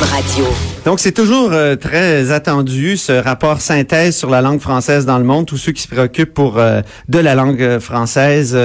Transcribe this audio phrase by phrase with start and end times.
[0.00, 0.46] Radio.
[0.84, 5.24] Donc, c'est toujours euh, très attendu, ce rapport synthèse sur la langue française dans le
[5.24, 5.46] monde.
[5.46, 8.58] Tous ceux qui se préoccupent pour euh, de la langue euh, française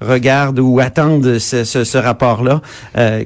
[0.00, 2.60] regardent ou attendent ce, ce, ce rapport-là,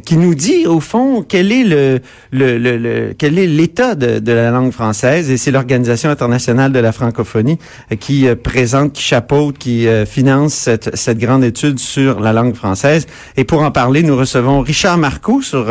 [0.04, 2.00] qui nous dit, au fond, quel est le,
[2.30, 5.30] le, le, quel est l'état de, de, la langue française.
[5.30, 7.58] Et c'est l'Organisation internationale de la francophonie
[7.98, 13.06] qui présente, qui chapeaute, qui finance cette, cette grande étude sur la langue française.
[13.36, 15.66] Et pour en parler, nous recevons Richard Marcoux, sur,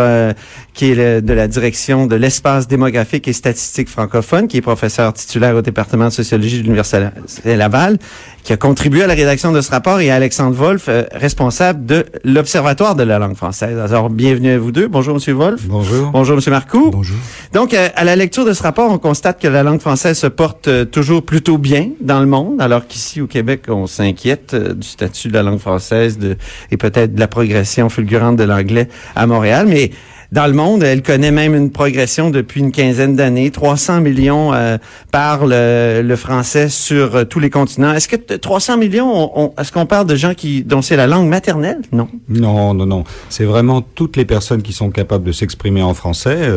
[0.74, 5.56] qui est de la direction de l'espace démographique et statistique francophone, qui est professeur titulaire
[5.56, 7.10] au département de sociologie de l'Université
[7.44, 7.98] Laval,
[8.44, 12.06] qui a contribué à la rédaction de ce rapport, et Alexandre Wolf, euh, responsable de
[12.24, 13.78] l'Observatoire de la langue française.
[13.78, 14.88] Alors, bienvenue à vous deux.
[14.88, 15.64] Bonjour, Monsieur Wolf.
[15.68, 16.12] Bonjour.
[16.12, 16.92] Bonjour, Monsieur Marcoux.
[16.92, 17.18] Bonjour.
[17.54, 20.28] Donc, euh, à la lecture de ce rapport, on constate que la langue française se
[20.28, 24.88] porte euh, toujours plutôt bien dans le monde, alors qu'ici, au Québec, on s'inquiète du
[24.88, 26.38] statut de la langue française de,
[26.72, 29.68] et peut-être de la progression fulgurante de l'anglais à Montréal.
[29.68, 29.92] Mais
[30.32, 30.84] dans le monde.
[30.84, 33.52] Elle connaît même une progression depuis une quinzaine d'années.
[33.52, 34.78] 300 millions euh,
[35.12, 37.94] parlent euh, le français sur euh, tous les continents.
[37.94, 41.82] Est-ce que 300 millions, est-ce qu'on parle de gens qui dont c'est la langue maternelle?
[41.92, 42.08] Non.
[42.30, 43.04] Non, non, non.
[43.30, 46.50] C'est vraiment toutes les personnes qui sont capables de s'exprimer en français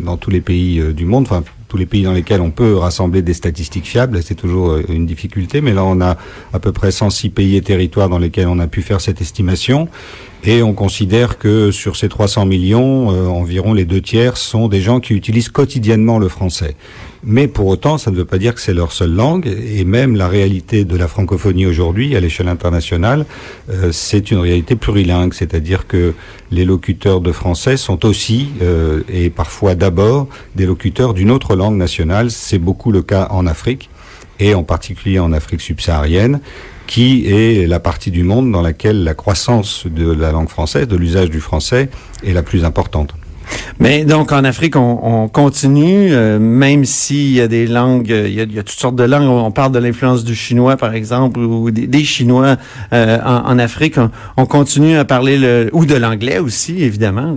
[0.00, 1.28] dans tous les pays du monde.
[1.70, 5.60] Tous les pays dans lesquels on peut rassembler des statistiques fiables, c'est toujours une difficulté,
[5.60, 6.16] mais là on a
[6.52, 9.88] à peu près 106 pays et territoires dans lesquels on a pu faire cette estimation.
[10.42, 14.80] Et on considère que sur ces 300 millions, euh, environ les deux tiers sont des
[14.80, 16.76] gens qui utilisent quotidiennement le français.
[17.22, 19.46] Mais pour autant, ça ne veut pas dire que c'est leur seule langue.
[19.46, 23.26] Et même la réalité de la francophonie aujourd'hui, à l'échelle internationale,
[23.70, 25.34] euh, c'est une réalité plurilingue.
[25.34, 26.14] C'est-à-dire que
[26.50, 31.76] les locuteurs de français sont aussi, euh, et parfois d'abord, des locuteurs d'une autre langue
[31.76, 32.30] nationale.
[32.30, 33.90] C'est beaucoup le cas en Afrique
[34.38, 36.40] et en particulier en Afrique subsaharienne
[36.86, 40.96] qui est la partie du monde dans laquelle la croissance de la langue française, de
[40.96, 41.88] l'usage du français,
[42.24, 43.14] est la plus importante.
[43.80, 48.34] Mais donc en Afrique, on, on continue, euh, même s'il y a des langues, il
[48.34, 49.28] y a, il y a, toutes sortes de langues.
[49.28, 52.56] On parle de l'influence du chinois, par exemple, ou des, des Chinois
[52.92, 53.96] euh, en, en, Afrique.
[53.96, 57.34] On, on, continue à parler le ou de l'anglais aussi, évidemment.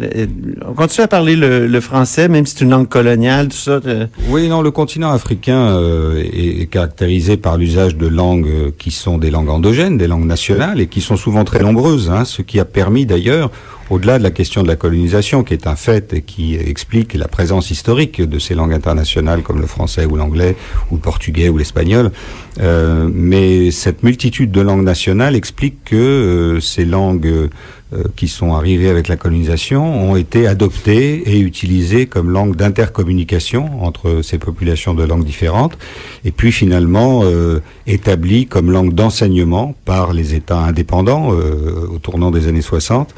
[0.67, 3.79] On continue à parler le, le français, même si c'est une langue coloniale, tout ça.
[4.27, 9.17] Oui, non, le continent africain euh, est, est, caractérisé par l'usage de langues qui sont
[9.17, 12.09] des langues endogènes, des langues nationales, et qui sont souvent très nombreuses.
[12.09, 13.49] Hein, ce qui a permis d'ailleurs
[13.89, 17.27] au-delà de la question de la colonisation, qui est un fait et qui explique la
[17.27, 20.55] présence historique de ces langues internationales comme le français ou l'anglais
[20.91, 22.11] ou le portugais ou l'espagnol,
[22.59, 27.49] euh, mais cette multitude de langues nationales explique que euh, ces langues
[27.93, 33.83] euh, qui sont arrivées avec la colonisation ont été adoptées et utilisées comme langue d'intercommunication
[33.83, 35.77] entre ces populations de langues différentes,
[36.23, 42.31] et puis finalement euh, établies comme langue d'enseignement par les États indépendants euh, au tournant
[42.31, 43.13] des années 60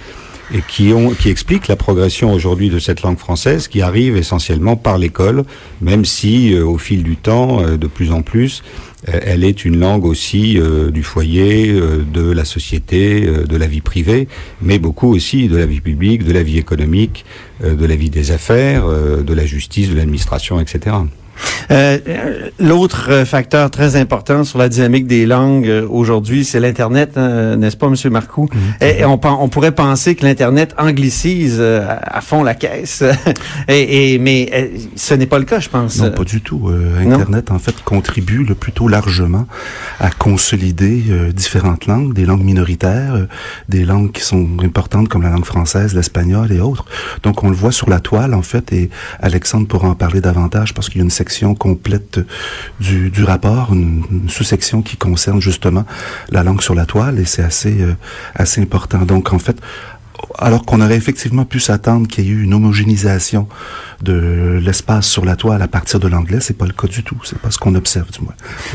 [0.53, 4.75] et qui, ont, qui explique la progression aujourd'hui de cette langue française qui arrive essentiellement
[4.75, 5.43] par l'école,
[5.81, 8.63] même si euh, au fil du temps, euh, de plus en plus,
[9.07, 10.59] euh, elle est une langue aussi
[10.91, 14.27] du foyer, de la société, de la vie privée,
[14.61, 17.25] mais beaucoup aussi de la vie publique, de la vie économique,
[17.63, 20.95] de la vie des affaires, de la justice, de l'administration, etc.
[21.71, 21.97] Euh,
[22.59, 27.75] L'autre facteur très important sur la dynamique des langues euh, aujourd'hui, c'est l'Internet, hein, n'est-ce
[27.75, 28.45] pas, Monsieur Marcoux?
[28.53, 28.99] Mm -hmm.
[28.99, 31.85] et, on, on, pourrait penser que l'Internet anglicise euh,
[32.19, 33.03] à fond la caisse,
[33.67, 35.99] et, et, mais euh, ce n'est pas le cas, je pense.
[36.01, 36.71] Non, pas du tout.
[36.99, 37.55] Internet, non?
[37.57, 39.45] en fait, contribue le plutôt largement
[39.99, 40.95] à consolider
[41.43, 43.15] différentes langues, des langues minoritaires,
[43.75, 46.85] des langues qui sont importantes comme la langue française, l'espagnol et autres.
[47.25, 48.89] Donc, on le voit sur la toile, en fait, et
[49.29, 51.17] Alexandre pourra en parler davantage parce qu'il y a une
[51.55, 52.19] complète
[52.79, 55.85] du, du rapport, une, une sous-section qui concerne justement
[56.29, 57.95] la langue sur la toile et c'est assez, euh,
[58.35, 58.99] assez important.
[58.99, 59.57] Donc, en fait,
[60.37, 63.47] alors qu'on aurait effectivement pu s'attendre qu'il y ait eu une homogénéisation
[64.01, 67.17] de l'espace sur la toile à partir de l'anglais, c'est pas le cas du tout.
[67.23, 68.33] C'est pas ce qu'on observe du moins.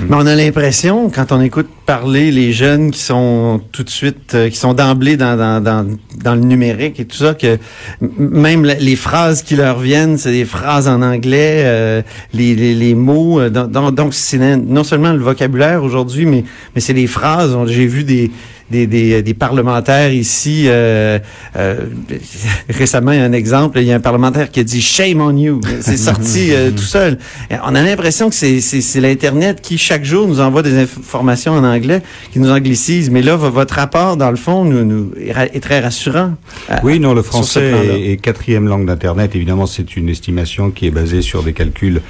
[0.08, 4.34] Mais on a l'impression, quand on écoute parler les jeunes qui sont tout de suite,
[4.34, 5.86] euh, qui sont d'emblée dans, dans, dans,
[6.22, 7.58] dans, le numérique et tout ça, que
[8.00, 12.02] même les phrases qui leur viennent, c'est des phrases en anglais, euh,
[12.32, 13.40] les, les, les, mots.
[13.40, 16.44] Euh, donc, donc c'est non seulement le vocabulaire aujourd'hui, mais,
[16.74, 17.56] mais c'est les phrases.
[17.66, 18.30] J'ai vu des
[18.70, 20.64] des, des, des parlementaires ici.
[20.66, 21.18] Euh,
[21.56, 21.86] euh,
[22.68, 25.20] récemment, il y a un exemple, il y a un parlementaire qui a dit Shame
[25.20, 25.60] on you.
[25.80, 27.18] C'est sorti euh, tout seul.
[27.64, 32.02] On a l'impression que c'est l'Internet qui, chaque jour, nous envoie des informations en anglais,
[32.32, 33.10] qui nous anglicise.
[33.10, 36.34] Mais là, votre rapport, dans le fond, nous, nous est très rassurant.
[36.82, 39.34] oui, non, le français est, est, quatrième langue d'Internet.
[39.34, 42.00] Évidemment, c'est une estimation qui est basée sur des calculs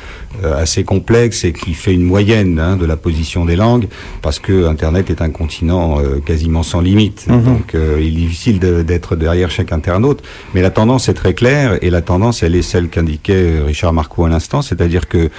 [0.57, 3.89] assez complexes et qui fait une moyenne hein, de la position des langues,
[4.23, 7.27] parce que Internet est un continent quasiment sans limite.
[7.29, 7.45] Mhm.
[7.45, 10.23] Donc, il est difficile d'être derrière chaque internaute.
[10.55, 14.25] Mais la tendance est très claire et la tendance, elle est celle qu'indiquait Richard Marco
[14.25, 15.31] à l'instant, c'est-à-dire que,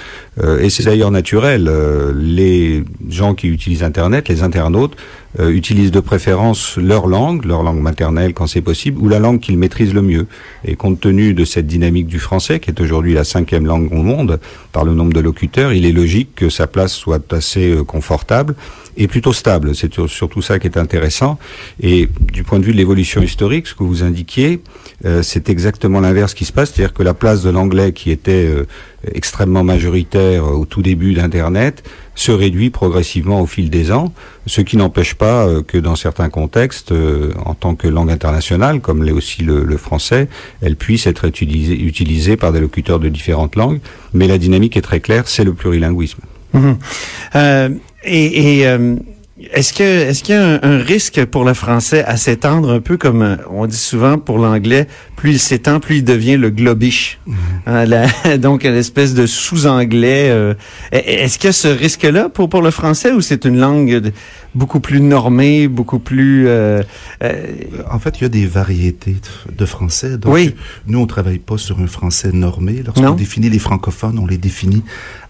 [0.42, 4.96] euh, et c'est d'ailleurs naturel, euh, les gens qui utilisent Internet, les internautes,
[5.40, 9.40] euh, utilisent de préférence leur langue, leur langue maternelle quand c'est possible, ou la langue
[9.40, 10.26] qu'ils maîtrisent le mieux.
[10.64, 14.02] Et compte tenu de cette dynamique du français, qui est aujourd'hui la cinquième langue au
[14.02, 14.40] monde
[14.72, 18.54] par le nombre de locuteurs, il est logique que sa place soit assez confortable
[18.96, 19.74] et plutôt stable.
[19.74, 21.38] C'est surtout ça qui est intéressant.
[21.80, 24.60] Et du point de vue de l'évolution historique, ce que vous indiquiez,
[25.04, 28.46] euh, c'est exactement l'inverse qui se passe, c'est-à-dire que la place de l'anglais qui était
[28.46, 28.66] euh,
[29.14, 31.82] extrêmement majoritaire au tout début d'Internet
[32.14, 34.12] se réduit progressivement au fil des ans,
[34.46, 36.92] ce qui n'empêche pas euh, que dans certains contextes,
[37.44, 40.28] en tant que langue internationale, comme l'est aussi le, français,
[40.60, 43.80] elle puisse être utilisée, utilisée par des locuteurs de différentes langues.
[44.12, 46.20] Mais la dynamique est très claire, c'est le plurilinguisme.
[46.52, 46.72] Mmh.
[47.34, 47.68] Euh,
[49.52, 52.96] est-ce que est-ce qu'il y a un, risque pour le français à s'étendre un peu
[52.96, 54.86] comme euh, on dit souvent pour l'anglais,
[55.16, 57.18] plus il s'étend, plus il devient le globish?
[57.66, 58.06] Hein, la,
[58.38, 60.30] donc une espèce de sous-anglais.
[60.30, 60.54] Euh,
[60.92, 64.12] est-ce qu'il y a ce risque-là pour pour le français ou c'est une langue
[64.54, 66.46] beaucoup plus normée, beaucoup plus.
[66.48, 66.82] Euh,
[67.90, 69.16] en fait, il y a des variétés
[69.56, 70.18] de français.
[70.18, 70.54] Donc, oui.
[70.86, 72.82] Nous, on travaille pas sur un français normé.
[72.84, 74.82] Lorsqu'on définit les francophones, on les définit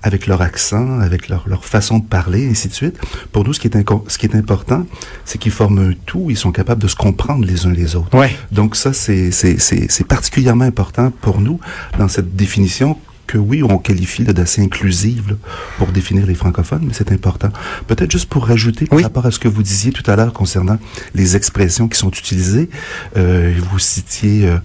[0.02, 2.98] avec leur accent, avec leur, leur façon de parler, et ainsi de suite.
[3.30, 3.76] Pour nous, ce qui est,
[4.08, 4.86] ce qui est important,
[5.24, 8.16] c'est qu'ils forment un tout, ils sont capables de se comprendre les uns les autres.
[8.16, 8.34] Ouais.
[8.50, 11.60] Donc ça, c'est particulièrement important pour nous
[11.98, 12.96] dans cette définition
[13.26, 15.36] que oui, on qualifie d'assez inclusive
[15.78, 17.48] pour définir les francophones, mais c'est important.
[17.86, 20.78] Peut-être juste pour rajouter par rapport à ce que vous disiez tout à l'heure concernant
[21.14, 22.68] les expressions qui sont utilisées,
[23.16, 24.56] euh, vous citiez euh,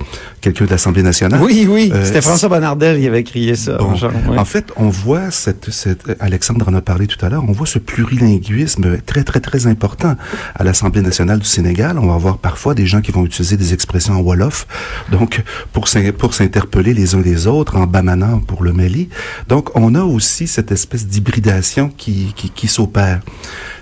[0.41, 1.41] quelqu'un de l'Assemblée nationale.
[1.41, 3.77] Oui, oui, euh, c'était François Bonnardel qui avait crié ça.
[3.81, 7.67] En fait, on voit cette, cette, Alexandre en a parlé tout à l'heure, on voit
[7.67, 10.15] ce plurilinguisme très, très, très important
[10.55, 11.97] à l'Assemblée nationale du Sénégal.
[11.99, 14.67] On va voir parfois des gens qui vont utiliser des expressions en Wolof,
[15.11, 15.41] donc
[15.73, 19.09] pour s'interpeller les uns les autres, en bamanant pour le Mali.
[19.47, 23.21] Donc, on a aussi cette espèce d'hybridation qui, qui, qui s'opère.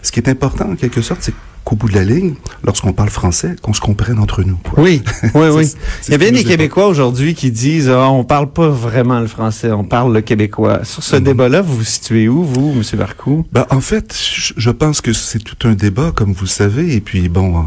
[0.02, 1.36] Ce qui est important, en quelque sorte, c'est
[1.66, 4.58] qu'au bout de la ligne, lorsqu'on parle français, qu'on se comprenne entre nous.
[4.78, 5.02] Oui,
[5.34, 5.74] oui, oui.
[6.08, 9.28] Il y a bien des Québécois aujourd'hui qui disent ah, on parle pas vraiment le
[9.28, 10.86] français, on parle le québécois.
[10.86, 11.24] Sur ce mm-hmm.
[11.24, 13.00] débat-là, vous vous situez où, vous, M.
[13.00, 13.46] Barcou?
[13.52, 17.02] Ben, en fait, je pense que c'est tout un débat, comme vous le savez, et
[17.02, 17.66] puis bon, en,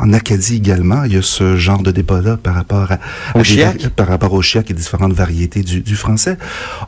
[0.00, 2.98] en, Acadie également, il y a ce genre de débat-là par rapport à,
[3.38, 3.88] au chiac?
[3.88, 6.38] par rapport au chiac et différentes variétés du, du français.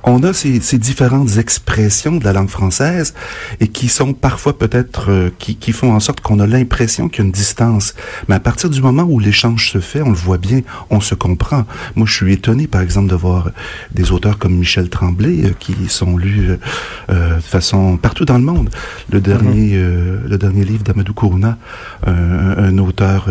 [0.04, 3.14] On a ces, ces, différentes expressions de la langue française
[3.58, 7.20] et qui sont parfois peut-être euh, qui qui, font en sorte qu'on a l'impression qu'il
[7.20, 7.94] y a une distance.
[8.29, 10.61] Mais à partir du moment où l'échange se fait, on le voit bien,
[10.91, 11.64] on se comprend.
[11.94, 13.50] Moi, je suis étonné, par exemple, de voir
[13.93, 16.56] des auteurs comme Michel Tremblay euh, qui sont lus euh,
[17.11, 18.70] euh, de façon partout dans le monde.
[19.11, 20.29] Le dernier, mm-hmm.
[20.29, 21.58] le dernier livre d'Amadou Kourouna,
[22.06, 23.29] un auteur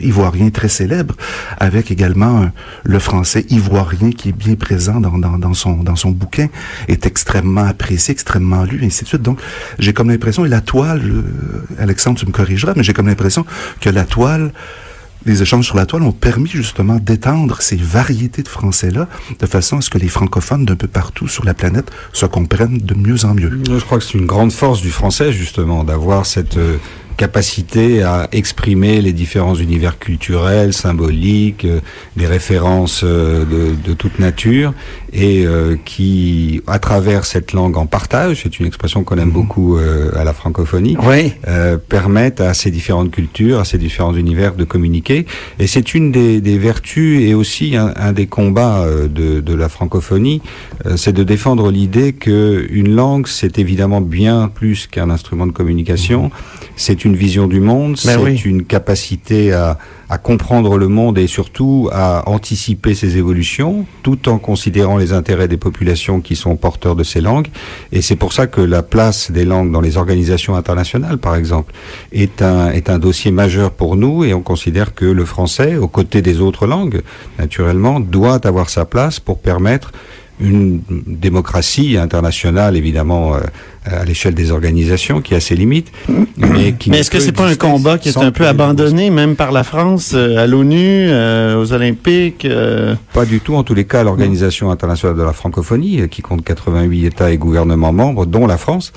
[0.00, 1.14] ivoirien très célèbre,
[1.58, 2.50] avec également
[2.84, 6.48] le français ivoirien qui est bien présent dans, dans, dans, son, dans son bouquin,
[6.88, 9.22] est extrêmement apprécié, extrêmement lu, ainsi de suite.
[9.22, 9.40] Donc,
[9.78, 11.02] j'ai comme l'impression, et la toile,
[11.78, 13.44] Alexandre, tu me corrigeras, mais j'ai comme l'impression
[13.80, 14.52] que la toile,
[15.24, 19.78] les échanges sur la toile ont permis justement d'étendre ces variétés de français-là de façon
[19.78, 23.24] à ce que les francophones d'un peu partout sur la planète se comprennent de mieux
[23.24, 23.62] en mieux.
[23.66, 26.78] Je crois que c'est une grande force du français justement d'avoir cette euh,
[27.22, 31.78] capacité à exprimer les différents univers culturels, symboliques, euh,
[32.16, 34.74] des références euh, de, de, toute nature,
[35.12, 39.40] et euh, qui, à travers cette langue en partage, c'est une expression qu'on aime mhm.
[39.40, 39.78] beaucoup
[40.20, 41.32] à la francophonie, oui.
[41.88, 45.26] permettent à ces différentes cultures, à ces différents univers de communiquer.
[45.60, 48.84] Et c'est une des, des, vertus et aussi un, un des combats
[49.18, 50.40] de, de, la francophonie,
[50.96, 56.24] c'est de défendre l'idée que une langue, c'est évidemment bien plus qu'un instrument de communication.
[56.24, 56.30] Mhm.
[56.82, 59.78] C'est une vision du monde, ben c'est une capacité à,
[60.10, 65.46] à, comprendre le monde et surtout à anticiper ses évolutions, tout en considérant les intérêts
[65.46, 67.46] des populations qui sont porteurs de ces langues.
[67.92, 71.72] Et c'est pour ça que la place des langues dans les organisations internationales, par exemple,
[72.10, 75.86] est un, est un dossier majeur pour nous et on considère que le français, aux
[75.86, 77.02] côtés des autres langues,
[77.38, 79.92] naturellement, doit avoir sa place pour permettre
[80.40, 83.40] une démocratie internationale évidemment euh,
[83.84, 85.92] à l'échelle des organisations, qui a ses limites.
[86.36, 89.52] Mais, mais est-ce que c'est pas un combat qui est un peu abandonné, même par
[89.52, 92.94] la France, euh, à l'ONU, euh, aux Olympiques euh?
[93.12, 93.54] Pas du tout.
[93.54, 97.92] En tous les cas, l'Organisation internationale de la francophonie, qui compte 88 États et gouvernements
[97.92, 98.92] membres, dont la France,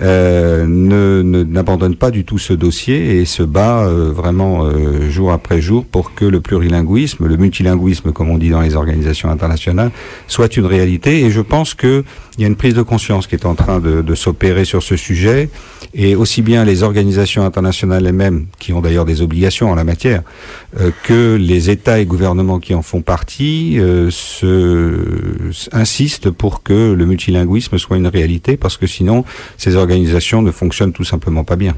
[0.00, 4.68] ne n'abandonne pas du tout ce dossier et se bat vraiment
[5.08, 9.30] jour après jour pour que le plurilinguisme, le multilinguisme, comme on dit dans les organisations
[9.30, 9.90] internationales,
[10.26, 11.20] soit une réalité.
[11.20, 12.04] Et je pense que
[12.36, 14.96] il y a une prise de conscience qui est en train de, s'opérer sur ce
[14.96, 15.48] sujet,
[15.92, 20.22] et aussi bien les organisations internationales elles-mêmes, qui ont d'ailleurs des obligations en la matière,
[20.80, 24.98] euh, que les États et gouvernements qui en font partie euh, se,
[25.72, 29.24] insistent pour que le multilinguisme soit une réalité, parce que sinon,
[29.56, 31.74] ces organisations ne fonctionnent tout simplement pas bien.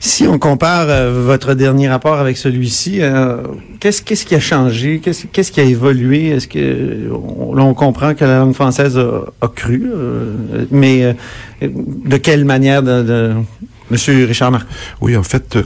[0.00, 3.38] Si on compare euh, votre dernier rapport avec celui-ci, euh,
[3.80, 5.00] qu'est-ce qu'est-ce qui a changé?
[5.02, 6.28] Qu'est-ce qu'est-ce qui a évolué?
[6.28, 11.16] Est-ce que on, là on comprend que la langue française a, cru, euh, mais
[11.60, 13.34] de quelle manière de, de
[13.90, 14.68] Monsieur Richard Marc?
[15.00, 15.58] Oui, en fait,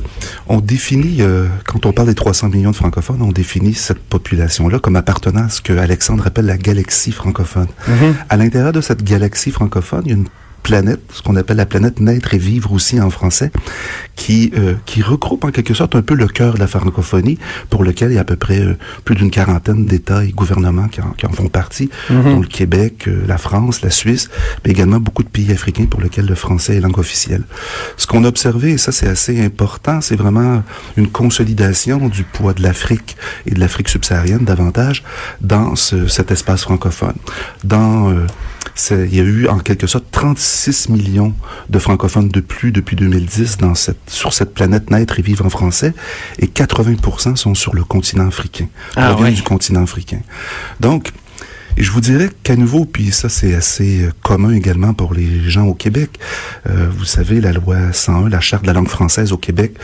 [0.48, 1.20] on définit,
[1.66, 5.48] quand on parle des 300 millions de francophones, on définit cette population-là comme appartenant à
[5.48, 7.66] ce que Alexandre appelle la galaxie francophone.
[7.88, 8.14] Mm-hmm.
[8.28, 10.28] À l'intérieur de cette galaxie francophone, il y a une
[10.62, 13.50] planète, ce qu'on appelle la planète naître et vivre aussi en français,
[14.16, 17.38] qui euh, qui regroupe en quelque sorte un peu le cœur de la francophonie,
[17.70, 20.88] pour lequel il y a à peu près euh, plus d'une quarantaine d'États et gouvernements
[20.88, 22.22] qui en, qui en font partie, mhm.
[22.24, 24.30] dont le Québec, euh, la France, la Suisse,
[24.64, 27.42] mais également beaucoup de pays africains pour lesquels le français est langue officielle.
[27.96, 30.62] Ce qu'on a observé, et ça c'est assez important, c'est vraiment
[30.96, 33.16] une consolidation du poids de l'Afrique
[33.46, 35.02] et de l'Afrique subsaharienne davantage
[35.40, 37.16] dans ce, cet espace francophone.
[37.64, 38.12] Dans
[38.90, 41.34] il y a eu en quelque sorte 36 millions
[41.68, 45.50] de francophones de plus depuis 2010 dans cette, sur cette planète naître et vivre en
[45.50, 45.94] français,
[46.38, 50.20] et 80% sont sur le continent africain, ah, du continent africain.
[50.80, 51.12] Donc,
[51.76, 55.48] et je vous dirais qu'à nouveau, puis ça c'est assez euh, commun également pour les
[55.48, 56.18] gens au Québec,
[56.68, 59.74] euh, vous savez, la loi 101, la charte de la langue française au Québec,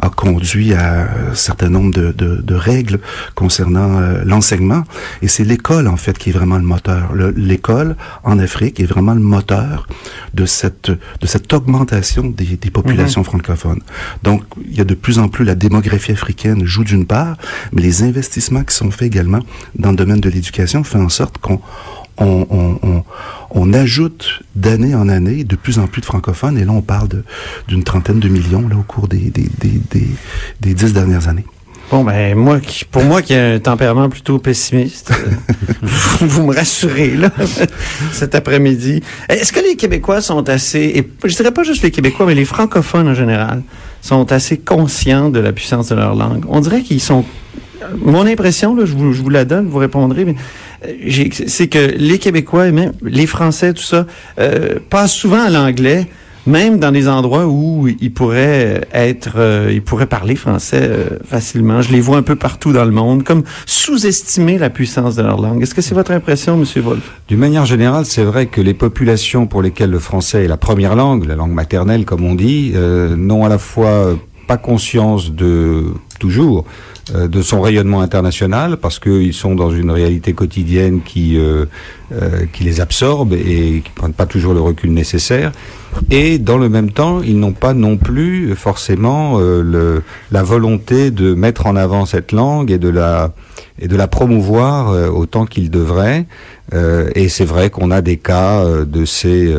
[0.00, 3.00] a conduit à un certain nombre de, de, de règles
[3.34, 4.84] concernant euh, l'enseignement.
[5.22, 7.14] Et c'est l'école, en fait, qui est vraiment le moteur.
[7.36, 9.86] L'école, en Afrique, est vraiment le moteur
[10.34, 13.24] de cette, de cette augmentation des, des populations mm-hmm.
[13.24, 13.80] francophones.
[14.22, 17.36] Donc, il y a de plus en plus la démographie africaine joue d'une part,
[17.72, 19.40] mais les investissements qui sont faits également
[19.78, 21.60] dans le domaine de l'éducation font en sorte qu'on
[22.18, 27.08] on, ajoute d'année en année de plus en plus de francophones, et là on parle
[27.68, 29.32] d'une trentaine de millions là, au cours des,
[30.60, 31.44] dix dernières années.
[31.90, 32.60] Bon, ben, moi,
[32.90, 35.12] pour moi qui ai un tempérament plutôt pessimiste,
[36.20, 37.30] vous, me rassurez, là,
[38.12, 39.02] cet après-midi.
[39.28, 42.46] Est-ce que les Québécois sont assez, et je dirais pas juste les Québécois, mais les
[42.46, 43.62] francophones en général,
[44.00, 46.44] sont assez conscients de la puissance de leur langue?
[46.48, 47.24] On dirait qu'ils sont,
[47.98, 50.36] mon impression, là, je vous, je vous la donne, vous répondrez, mais
[51.46, 54.06] c'est que les Québécois et même les Français, tout ça,
[54.38, 56.06] euh, passent souvent à l'anglais,
[56.46, 61.80] même dans des endroits où ils pourraient être, euh, ils pourraient parler français euh, facilement.
[61.80, 65.40] Je les vois un peu partout dans le monde, comme sous-estimer la puissance de leur
[65.40, 65.62] langue.
[65.62, 69.46] Est-ce que c'est votre impression, Monsieur Wolf D'une manière générale, c'est vrai que les populations
[69.46, 73.44] pour lesquelles le français est la première langue, la langue maternelle, comme on dit, n'ont
[73.44, 74.14] à la fois
[74.46, 75.84] pas conscience de
[76.20, 76.66] toujours
[77.12, 81.66] euh, de son rayonnement international parce qu'ils sont dans une réalité quotidienne qui euh,
[82.12, 85.52] euh, qui les absorbe et qui prennent pas toujours le recul nécessaire.
[86.10, 91.34] Et dans le même temps ils n'ont pas non plus forcément le, la volonté de
[91.34, 93.34] mettre en avant cette langue et de la
[93.78, 96.26] et de la promouvoir autant qu'ils devraient.
[96.72, 99.54] Et c'est vrai qu'on a des cas de ces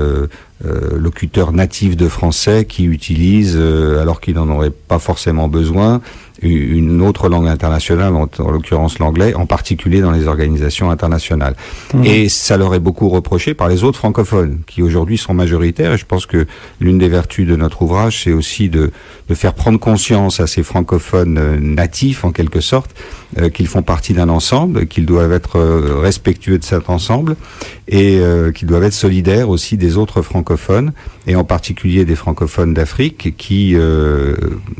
[0.64, 3.60] locuteurs natifs de français qui utilisent
[4.02, 6.02] alors qu'ils n'en auraient pas forcément besoin
[6.42, 11.56] une autre langue internationale, en, l'occurrence l'anglais, en particulier dans les organisations internationales.
[11.94, 12.06] Mmh.
[12.06, 15.94] Et ça leur est beaucoup reproché par les autres francophones, qui aujourd'hui sont majoritaires.
[15.94, 16.46] Et je pense que
[16.80, 18.92] l'une des vertus de notre ouvrage, c'est aussi de,
[19.30, 22.92] de, faire prendre conscience à ces francophones euh, natifs, en quelque sorte,
[23.38, 27.36] euh, qu'ils font partie d'un ensemble, qu'ils doivent être euh, respectueux de cet ensemble
[27.88, 28.20] et
[28.56, 30.92] qu'ils doivent être solidaires aussi des autres francophones,
[31.28, 33.76] et en particulier des francophones d'Afrique, qui,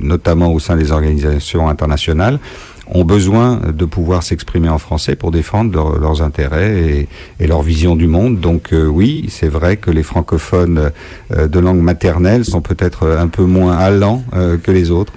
[0.02, 2.40] notamment au sein des organisations internationales
[2.88, 7.08] ont besoin de pouvoir s'exprimer en français pour défendre leurs intérêts
[7.40, 8.40] et, leur vision du monde.
[8.40, 10.92] Donc euh, oui, c'est vrai que les francophones
[11.32, 15.14] euh, de langue maternelle sont peut-être un peu moins allants euh, que les autres.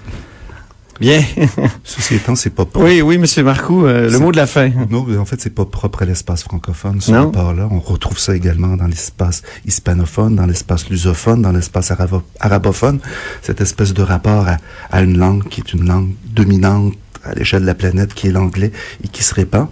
[1.01, 1.23] Bien.
[1.85, 2.87] Ceci étant, c'est pas propre.
[2.87, 4.71] Oui, oui, Monsieur Marcoux, le mot de la fin.
[4.91, 7.69] Non, en fait, c'est pas propre à l'espace francophone, ce rapport-là.
[7.71, 11.93] On retrouve ça également dans l'espace hispanophone, dans l'espace lusophone, dans l'espace
[12.41, 12.99] arabophone.
[13.43, 14.47] Cette espèce de rapport
[14.91, 18.33] à une langue qui est une langue dominante à l'échelle de la planète, qui est
[18.33, 18.73] l'anglais
[19.05, 19.69] et qui se répand.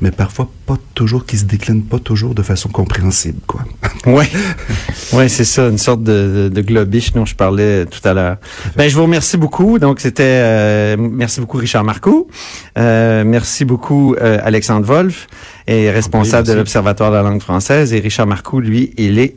[0.00, 3.62] Mais parfois pas toujours, qui se déclinent pas toujours de façon compréhensible, quoi.
[4.06, 4.24] Oui,
[5.12, 8.36] ouais, c'est ça, une sorte de, de, globiche dont je parlais tout à l'heure.
[8.76, 9.78] Ben, je vous remercie beaucoup.
[9.78, 12.28] Donc, c'était, euh, merci beaucoup Richard Marcoux.
[12.78, 15.26] Euh, merci beaucoup euh, Alexandre Wolf,
[15.66, 17.92] est responsable de l'Observatoire de la langue française.
[17.92, 19.36] Et Richard Marcoux, lui, il est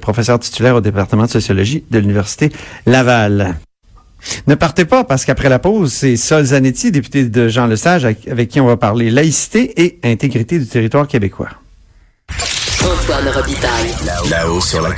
[0.00, 2.52] professeur titulaire au département de sociologie de l'Université
[2.84, 3.56] Laval.
[4.46, 8.48] Ne partez pas parce qu'après la pause, c'est Sol Zanetti, député de Jean Lesage, avec
[8.48, 11.50] qui on va parler laïcité et intégrité du territoire québécois.
[12.84, 13.94] Antoine Robitaille.
[14.30, 14.90] Là-haut sur la